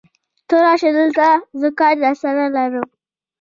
[0.47, 1.27] ته راشه دلته،
[1.59, 2.87] زه کار درسره لرم.